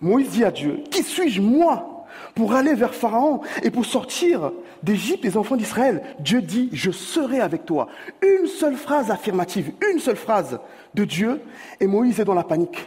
[0.00, 5.24] Moïse dit à Dieu, Qui suis-je moi pour aller vers Pharaon et pour sortir d'Égypte
[5.24, 6.02] les enfants d'Israël?
[6.20, 7.88] Dieu dit, je serai avec toi.
[8.22, 10.60] Une seule phrase affirmative, une seule phrase
[10.94, 11.42] de Dieu,
[11.80, 12.86] et Moïse est dans la panique.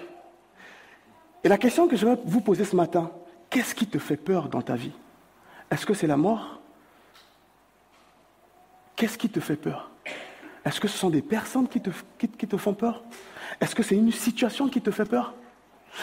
[1.44, 3.12] Et la question que je vais vous poser ce matin,
[3.50, 4.94] qu'est-ce qui te fait peur dans ta vie?
[5.70, 6.62] Est-ce que c'est la mort?
[8.96, 9.93] Qu'est-ce qui te fait peur?
[10.66, 13.04] Est-ce que ce sont des personnes qui te, font peur?
[13.60, 15.34] Est-ce que c'est une situation qui te fait peur?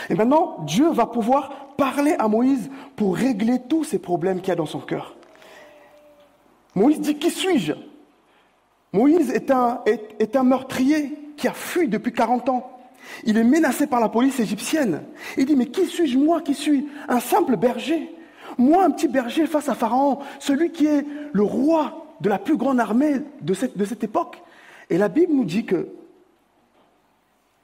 [0.09, 4.53] Et maintenant, Dieu va pouvoir parler à Moïse pour régler tous ces problèmes qu'il y
[4.53, 5.17] a dans son cœur.
[6.75, 7.73] Moïse dit, qui suis-je?
[8.93, 12.71] Moïse est un, meurtrier qui a fui depuis 40 ans.
[13.25, 15.03] Il est menacé par la police égyptienne.
[15.39, 18.15] Il dit, mais qui suis-je moi qui suis un simple berger?
[18.59, 22.59] Moi, un petit berger face à Pharaon, celui qui est le roi de la plus
[22.59, 24.43] grande armée de cette époque.
[24.91, 25.89] Et la Bible nous dit que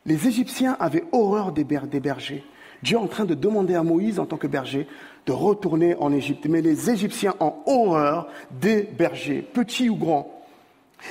[0.07, 2.45] les Égyptiens avaient horreur des, bergers.
[2.83, 4.87] Dieu est en train de demander à Moïse, en tant que berger,
[5.27, 6.47] de retourner en Égypte.
[6.49, 10.33] Mais les Égyptiens ont horreur des bergers, petits ou grands.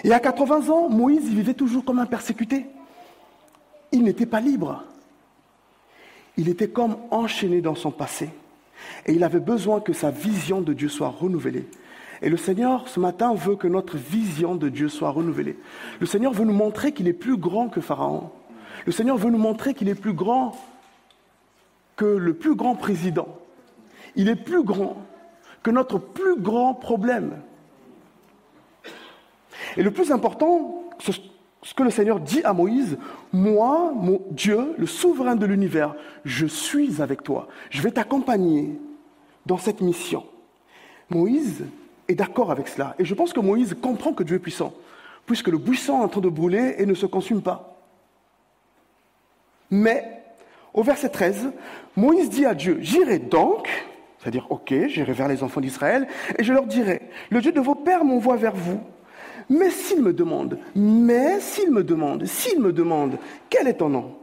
[0.06, 2.66] Et à 80 ans, Moïse vivait toujours comme un persécuté.
[3.92, 4.84] Il n'était pas libre.
[6.38, 8.30] Il était comme enchaîné dans son passé.
[9.06, 11.68] Et il avait besoin que sa vision de Dieu soit renouvelée.
[12.26, 15.58] Et le Seigneur, ce matin, veut que notre vision de Dieu soit renouvelée.
[16.00, 18.32] Le Seigneur veut nous montrer qu'il est plus grand que Pharaon.
[18.88, 20.58] Le Seigneur veut nous montrer qu'il est plus grand
[21.96, 23.28] que le plus grand président.
[24.16, 25.06] Il est plus grand
[25.62, 27.44] que notre plus grand problème.
[29.78, 32.98] Et le plus important, ce que le Seigneur dit à Moïse,
[33.34, 37.48] moi, mon Dieu, le souverain de l'univers, je suis avec toi.
[37.70, 38.80] Je vais t'accompagner
[39.46, 40.26] dans cette mission.
[41.12, 41.66] Moïse
[42.08, 42.96] est d'accord avec cela.
[43.00, 44.74] Et je pense que Moïse comprend que Dieu est puissant,
[45.26, 47.78] puisque le buisson est en train de brûler et ne se consume pas.
[49.72, 50.24] Mais,
[50.74, 51.52] au verset 13,
[51.96, 53.68] Moïse dit à Dieu, j'irai donc,
[54.20, 57.76] c'est-à-dire, ok, j'irai vers les enfants d'Israël, et je leur dirai, le Dieu de vos
[57.76, 58.80] pères m'envoie vers vous.
[59.50, 63.18] Mais s'ils me demandent, mais s'ils me demandent, s'ils me demandent,
[63.50, 64.16] quel est ton nom?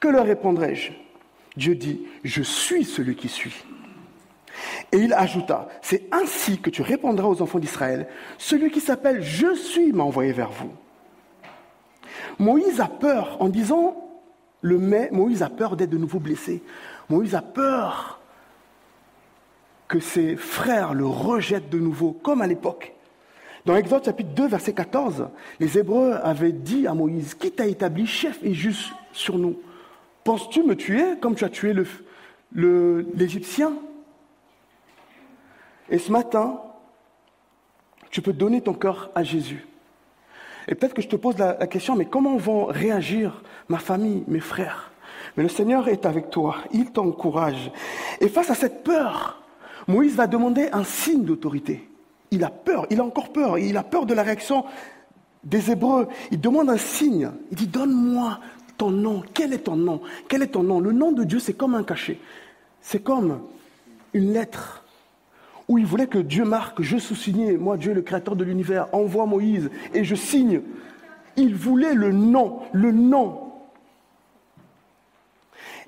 [0.00, 0.92] Que leur répondrai-je?
[1.56, 3.64] Dieu dit, je suis celui qui suis.
[4.92, 9.54] Et il ajouta, c'est ainsi que tu répondras aux enfants d'Israël, celui qui s'appelle Je
[9.54, 10.72] suis m'a envoyé vers vous.
[12.38, 14.02] Moïse a peur en disant
[14.60, 16.62] le mais, Moïse a peur d'être de nouveau blessé.
[17.08, 18.20] Moïse a peur
[19.88, 22.92] que ses frères le rejettent de nouveau, comme à l'époque.
[23.64, 25.28] Dans Exode chapitre 2, verset 14,
[25.60, 29.60] les Hébreux avaient dit à Moïse, qui t'a établi chef et juste sur nous?
[30.24, 31.74] Penses-tu me tuer comme tu as tué
[32.52, 33.72] l'Égyptien?
[35.90, 36.60] Et ce matin,
[38.10, 39.66] tu peux donner ton cœur à Jésus.
[40.68, 44.40] Et peut-être que je te pose la, question, mais comment vont réagir ma famille, mes
[44.40, 44.90] frères?
[45.36, 47.70] Mais le Seigneur est avec toi, il t'encourage.
[48.20, 49.42] Et face à cette peur,
[49.86, 51.88] Moïse va demander un signe d'autorité.
[52.30, 54.64] Il a peur, il a encore peur, il a peur de la réaction
[55.44, 56.08] des Hébreux.
[56.32, 57.30] Il demande un signe.
[57.52, 58.40] Il dit, donne-moi
[58.76, 59.22] ton nom.
[59.32, 60.00] Quel est ton nom?
[60.28, 60.80] Quel est ton nom?
[60.80, 62.18] Le nom de Dieu, c'est comme un cachet.
[62.80, 63.40] C'est comme
[64.12, 64.84] une lettre
[65.68, 69.26] où il voulait que Dieu marque, je sous-signais, moi Dieu le créateur de l'univers, envoie
[69.26, 70.60] Moïse et je signe.
[71.36, 73.46] Il voulait le nom, le nom.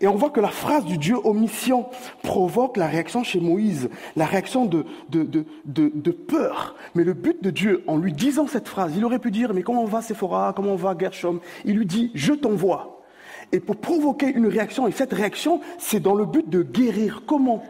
[0.01, 1.87] Et on voit que la phrase du Dieu omission
[2.23, 6.77] provoque la réaction chez Moïse, la réaction de, peur.
[6.95, 9.63] Mais le but de Dieu, en lui disant cette phrase, il aurait pu dire, mais
[9.63, 11.41] comment va Sephora, comment va Gershom?
[11.65, 13.03] Il lui dit, je t'envoie.
[13.51, 17.23] Et pour provoquer une réaction, et cette réaction, c'est dans le but de guérir.
[17.27, 17.65] Comment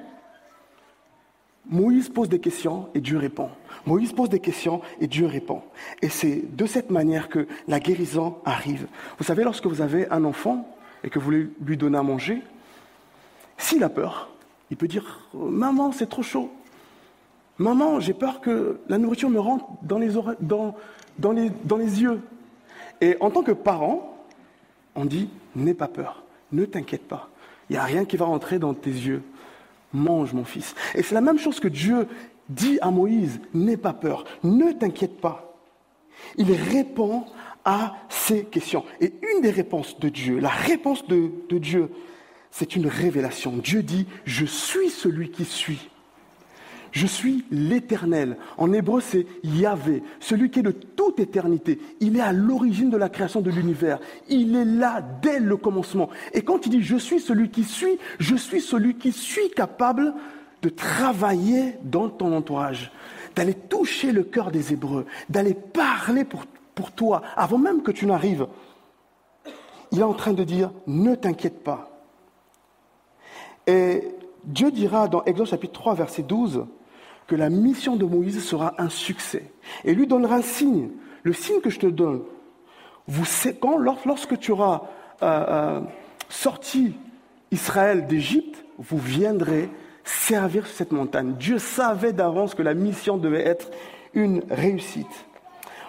[1.68, 3.50] Moïse pose des questions et Dieu répond.
[3.86, 5.62] Moïse pose des questions et Dieu répond.
[6.02, 8.86] Et c'est de cette manière que la guérison arrive.
[9.18, 10.66] Vous savez, lorsque vous avez un enfant,
[11.04, 12.42] et que vous lui donner à manger,
[13.56, 14.30] s'il a peur,
[14.70, 16.50] il peut dire Maman, c'est trop chaud.
[17.58, 20.76] Maman, j'ai peur que la nourriture me rentre dans les, dans,
[21.18, 22.20] dans, les, dans les yeux.
[23.00, 24.16] Et en tant que parent,
[24.94, 27.30] on dit N'aie pas peur, ne t'inquiète pas.
[27.68, 29.22] Il n'y a rien qui va rentrer dans tes yeux.
[29.92, 30.74] Mange, mon fils.
[30.94, 32.06] Et c'est la même chose que Dieu
[32.48, 35.54] dit à Moïse N'aie pas peur, ne t'inquiète pas.
[36.36, 37.24] Il répond
[37.64, 38.84] à ces questions.
[39.00, 41.90] Et une des réponses de Dieu, la réponse de, Dieu,
[42.50, 43.56] c'est une révélation.
[43.56, 45.90] Dieu dit, je suis celui qui suis.
[46.92, 48.36] Je suis l'éternel.
[48.56, 51.78] En hébreu, c'est Yahvé, celui qui est de toute éternité.
[52.00, 53.98] Il est à l'origine de la création de l'univers.
[54.28, 56.08] Il est là dès le commencement.
[56.32, 60.14] Et quand il dit je suis celui qui suis, je suis celui qui suis capable
[60.62, 62.90] de travailler dans ton entourage,
[63.36, 66.44] d'aller toucher le cœur des Hébreux, d'aller parler pour
[66.78, 68.46] pour toi, avant même que tu n'arrives.
[69.90, 71.90] Il est en train de dire, ne t'inquiète pas.
[73.66, 74.14] Et
[74.48, 76.64] Dieu dira dans Exode chapitre 3, verset 12,
[77.26, 79.52] que la mission de Moïse sera un succès.
[79.84, 80.88] Et lui donnera un signe,
[81.22, 82.22] le signe que je te donne.
[83.06, 83.24] Vous,
[83.60, 84.84] quand, lorsque tu auras
[85.22, 85.80] euh, euh,
[86.30, 86.94] sorti
[87.50, 89.68] Israël d'Égypte, vous viendrez
[90.02, 91.34] servir sur cette montagne.
[91.38, 93.70] Dieu savait d'avance que la mission devait être
[94.14, 95.26] une réussite.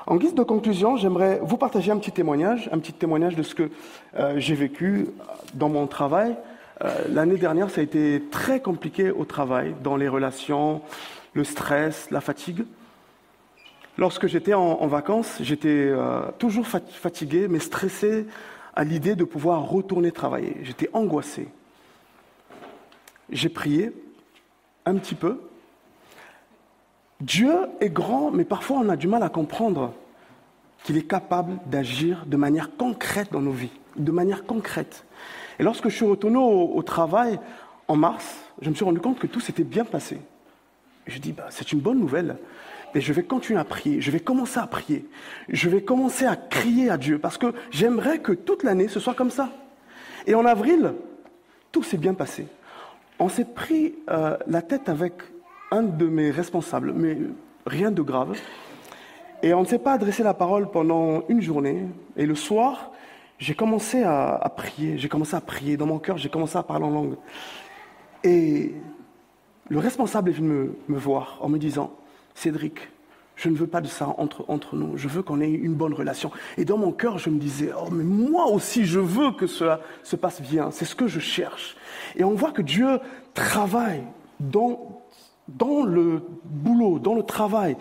[0.06, 3.56] En guise de conclusion, j'aimerais vous partager un petit témoignage, un petit témoignage de ce
[3.56, 3.70] que
[4.16, 5.08] euh, j'ai vécu
[5.54, 6.36] dans mon travail.
[6.82, 10.82] Euh, l'année dernière, ça a été très compliqué au travail, dans les relations,
[11.34, 12.66] le stress, la fatigue.
[13.98, 18.26] Lorsque j'étais en, vacances, j'étais euh, toujours fatigué, mais stressé
[18.76, 20.56] à l'idée de pouvoir retourner travailler.
[20.64, 21.50] J'étais angoissé.
[23.30, 23.92] J'ai prié
[24.86, 25.42] un petit peu,
[27.20, 29.94] Dieu est grand, mais parfois on a du mal à comprendre
[30.84, 35.06] qu'il est capable d'agir de manière concrète dans nos vies, de manière concrète.
[35.60, 37.40] Et lorsque je suis retourné au, travail
[37.88, 40.18] en mars, je me suis rendu compte que tout s'était bien passé.
[41.06, 42.38] Je dis, bah, c'est une bonne nouvelle.
[42.96, 45.06] Et je vais continuer à prier, je vais commencer à prier,
[45.48, 49.14] je vais commencer à crier à Dieu, parce que j'aimerais que toute l'année ce soit
[49.14, 49.52] comme ça.
[50.26, 50.94] Et en avril,
[51.72, 52.48] tout s'est bien passé.
[53.20, 55.14] On s'est pris euh, la tête avec
[55.72, 57.18] un de mes responsables, mais
[57.68, 58.40] rien de grave.
[59.44, 61.86] Et on ne s'est pas adressé la parole pendant une journée.
[62.18, 62.92] Et le soir,
[63.40, 64.98] j'ai commencé à, prier.
[64.98, 65.78] J'ai commencé à prier.
[65.78, 67.16] Dans mon cœur, j'ai commencé à parler en langue.
[68.24, 68.74] Et
[69.70, 71.96] le responsable est venu me, voir en me disant,
[72.36, 72.90] Cédric,
[73.36, 74.98] je ne veux pas de ça entre, entre nous.
[74.98, 76.32] Je veux qu'on ait une bonne relation.
[76.58, 79.80] Et dans mon cœur, je me disais, oh, mais moi aussi, je veux que cela
[80.04, 80.72] se passe bien.
[80.72, 81.78] C'est ce que je cherche.
[82.18, 83.00] Et on voit que Dieu
[83.34, 84.04] travaille
[84.40, 85.00] dans
[85.58, 87.76] dans le boulot, dans le travail,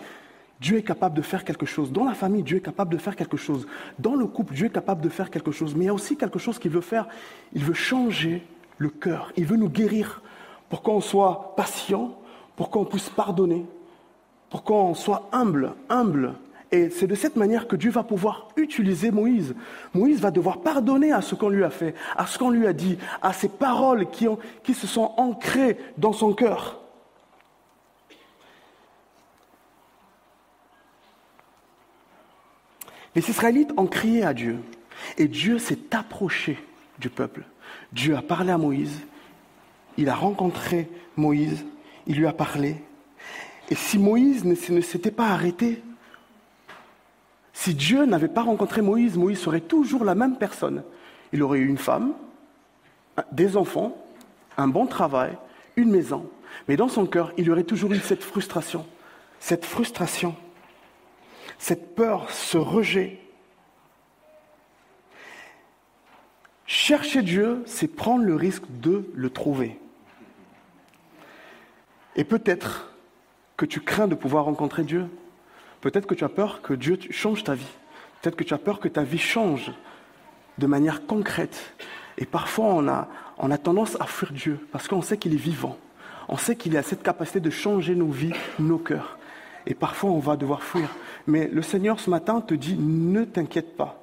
[0.59, 1.91] Dieu est capable de faire quelque chose.
[1.91, 3.65] Dans la famille, Dieu est capable de faire quelque chose.
[3.97, 5.73] Dans le couple, Dieu est capable de faire quelque chose.
[5.73, 7.07] Mais il y a aussi quelque chose qu'il veut faire.
[7.53, 8.45] Il veut changer
[8.77, 9.31] le cœur.
[9.37, 10.21] Il veut nous guérir
[10.69, 12.13] pour qu'on soit patient,
[12.57, 13.65] pour qu'on puisse pardonner,
[14.49, 16.33] pour qu'on soit humble, humble.
[16.71, 19.55] Et c'est de cette manière que Dieu va pouvoir utiliser Moïse.
[19.93, 22.73] Moïse va devoir pardonner à ce qu'on lui a fait, à ce qu'on lui a
[22.73, 24.27] dit, à ces paroles qui,
[24.61, 26.79] qui se sont ancrées dans son cœur.
[33.15, 34.57] Les Israélites ont crié à Dieu
[35.17, 36.57] et Dieu s'est approché
[36.99, 37.43] du peuple.
[37.91, 39.01] Dieu a parlé à Moïse,
[39.97, 41.65] il a rencontré Moïse,
[42.07, 42.77] il lui a parlé.
[43.69, 45.81] Et si Moïse ne s'était pas arrêté,
[47.53, 50.83] si Dieu n'avait pas rencontré Moïse, Moïse serait toujours la même personne.
[51.33, 52.13] Il aurait eu une femme,
[53.31, 53.97] des enfants,
[54.57, 55.37] un bon travail,
[55.75, 56.29] une maison.
[56.67, 58.85] Mais dans son cœur, il aurait toujours eu cette frustration,
[59.39, 60.35] cette frustration,
[61.59, 63.19] cette peur, ce rejet.
[66.65, 69.79] Chercher Dieu, c'est prendre le risque de le trouver.
[72.15, 72.91] Et peut-être
[73.57, 75.07] que tu crains de pouvoir rencontrer Dieu.
[75.81, 77.77] Peut-être que tu as peur que Dieu change ta vie.
[78.21, 79.71] Peut-être que tu as peur que ta vie change
[80.57, 81.75] de manière concrète.
[82.17, 85.37] Et parfois, on a, on a tendance à fuir Dieu parce qu'on sait qu'il est
[85.37, 85.77] vivant.
[86.29, 89.18] On sait qu'il a cette capacité de changer nos vies, nos cœurs.
[89.67, 90.89] Et parfois, on va devoir fuir.
[91.27, 93.99] Mais le Seigneur, ce matin, te dit, ne t'inquiète pas.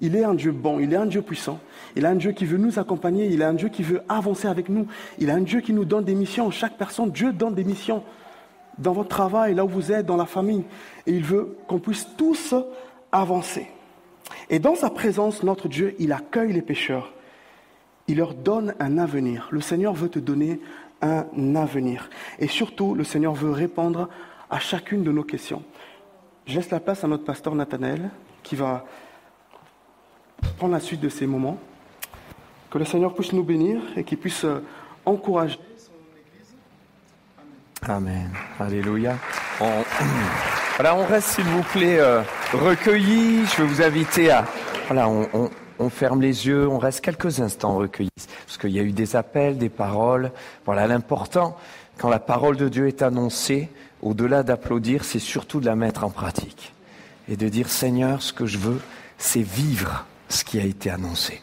[0.00, 1.60] Il est un Dieu bon, il est un Dieu puissant.
[1.94, 4.48] Il est un Dieu qui veut nous accompagner, il est un Dieu qui veut avancer
[4.48, 4.88] avec nous.
[5.18, 6.50] Il est un Dieu qui nous donne des missions.
[6.50, 8.02] Chaque personne, Dieu donne des missions
[8.78, 10.64] dans votre travail, là où vous êtes, dans la famille.
[11.06, 12.54] Et il veut qu'on puisse tous
[13.12, 13.68] avancer.
[14.50, 17.12] Et dans sa présence, notre Dieu, il accueille les pécheurs.
[18.08, 19.48] Il leur donne un avenir.
[19.52, 20.60] Le Seigneur veut te donner
[21.00, 22.10] un avenir.
[22.38, 24.08] Et surtout, le Seigneur veut répondre
[24.52, 25.62] à chacune de nos questions.
[26.46, 28.10] Je laisse la place à notre pasteur Nathanaël
[28.42, 28.84] qui va
[30.58, 31.58] prendre la suite de ces moments.
[32.70, 34.62] Que le Seigneur puisse nous bénir et qu'il puisse euh,
[35.06, 36.54] encourager son Église.
[37.82, 38.30] Amen.
[38.60, 39.16] Alléluia.
[39.60, 39.82] On...
[40.76, 43.44] Voilà, on reste s'il vous plaît euh, recueillis.
[43.44, 44.46] Je vais vous inviter à...
[44.88, 48.08] Voilà, on, on, ferme les yeux, on reste quelques instants recueillis.
[48.46, 50.32] Parce qu'il y a eu des appels, des paroles.
[50.64, 51.56] Voilà, l'important,
[51.98, 53.70] quand la parole de Dieu est annoncée,
[54.02, 56.74] au-delà d'applaudir, c'est surtout de la mettre en pratique.
[57.28, 58.80] Et de dire, Seigneur, ce que je veux,
[59.16, 61.40] c'est vivre ce qui a été annoncé.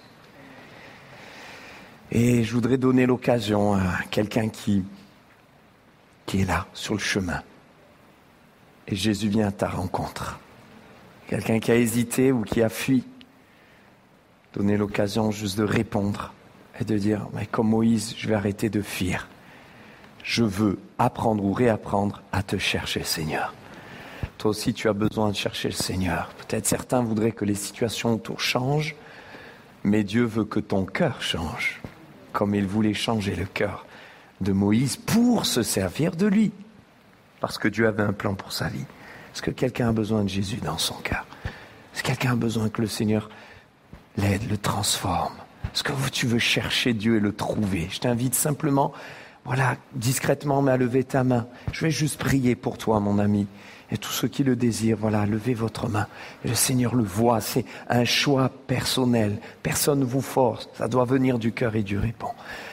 [2.12, 4.84] Et je voudrais donner l'occasion à quelqu'un qui,
[6.34, 7.42] est là, sur le chemin.
[8.88, 10.40] Et Jésus vient à ta rencontre.
[11.28, 13.04] Quelqu'un qui a hésité ou qui a fui.
[14.54, 16.34] Donner l'occasion juste de répondre
[16.80, 19.28] et de dire, mais comme Moïse, je vais arrêter de fuir.
[20.30, 23.52] Je veux apprendre ou réapprendre à te chercher, Seigneur.
[24.38, 26.30] Toi aussi, tu as besoin de chercher le Seigneur.
[26.38, 28.96] Peut-être certains voudraient que les situations autour changent,
[29.84, 31.82] mais Dieu veut que ton cœur change,
[32.32, 33.88] comme il voulait changer le cœur
[34.40, 36.52] de Moïse pour se servir de lui,
[37.40, 38.86] parce que Dieu avait un plan pour sa vie.
[39.34, 41.26] Est-ce que quelqu'un a besoin de Jésus dans son cœur?
[41.96, 43.32] Est-ce que quelqu'un a besoin que le Seigneur
[44.16, 45.34] l'aide, le transforme?
[45.74, 47.88] Est-ce que tu veux chercher Dieu et le trouver?
[47.90, 48.94] Je t'invite simplement,
[49.50, 51.48] voilà, discrètement, mais à lever ta main.
[51.72, 53.48] Je vais juste prier pour toi, mon ami.
[53.92, 56.06] Et tous ceux qui le désirent, voilà, levez votre main.
[56.46, 59.40] Le Seigneur le voit, c'est un choix personnel.
[59.64, 62.30] Personne ne vous force, ça doit venir du cœur et du répond.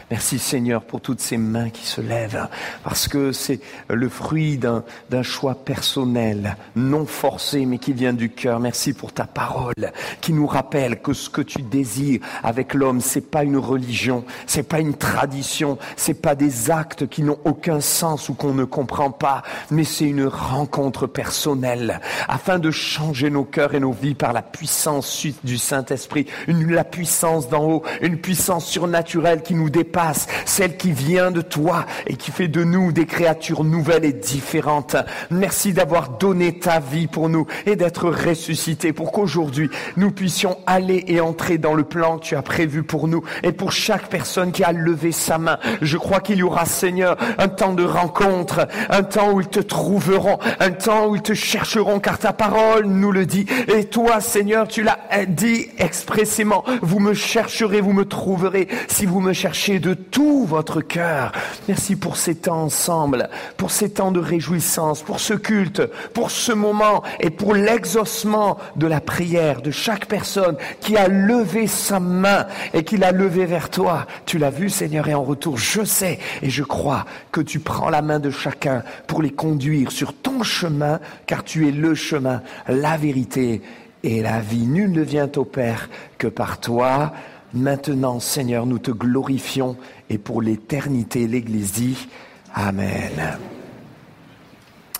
[0.09, 2.47] Merci Seigneur pour toutes ces mains qui se lèvent,
[2.85, 4.85] parce que c'est le fruit d'un
[5.23, 8.61] choix personnel, non forcé, mais qui vient du cœur.
[8.61, 9.91] Merci pour ta parole,
[10.21, 14.63] qui nous rappelle que ce que tu désires avec l'homme, c'est pas une religion, c'est
[14.63, 19.11] pas une tradition, c'est pas des actes qui n'ont aucun sens ou qu'on ne comprend
[19.11, 19.43] pas,
[19.73, 24.43] mais c'est une rencontre personnelle, afin de changer nos cœurs et nos vies par la
[24.43, 29.96] puissance du Saint-Esprit, la puissance d'en haut, une puissance surnaturelle qui nous dépasse
[30.45, 34.97] celle qui vient de toi et qui fait de nous des créatures nouvelles et différentes.
[35.31, 41.05] Merci d'avoir donné ta vie pour nous et d'être ressuscité pour qu'aujourd'hui nous puissions aller
[41.09, 43.23] et entrer dans le plan que tu as prévu pour nous.
[43.43, 47.17] Et pour chaque personne qui a levé sa main, je crois qu'il y aura, Seigneur,
[47.39, 51.35] un temps de rencontre, un temps où ils te trouveront, un temps où ils te
[51.35, 53.47] chercheront, car ta parole nous le dit.
[53.69, 59.21] Et toi, Seigneur, tu l'as dit expressément, vous me chercherez, vous me trouverez si vous
[59.21, 61.33] me cherchez tout votre cœur.
[61.69, 66.53] Merci pour ces temps ensemble, pour ces temps de réjouissance, pour ce culte, pour ce
[66.53, 72.47] moment et pour l'exaucement de la prière de chaque personne qui a levé sa main
[72.75, 74.07] et qui l'a levé vers toi.
[74.25, 77.91] Tu l'as vu, Seigneur, et en retour, je sais et je crois que tu prends
[77.91, 82.43] la main de chacun pour les conduire sur ton chemin, car tu es le chemin,
[82.69, 83.63] la vérité
[84.03, 84.67] et la vie.
[84.67, 87.13] Nul ne vient au Père que par toi.
[87.57, 89.77] Maintenant, Seigneur, nous te glorifions
[90.11, 92.09] et pour l'éternité, l'Église dit
[92.55, 93.39] Amen.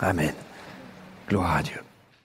[0.01, 0.33] Amen.
[1.29, 1.86] Gloire à Dieu.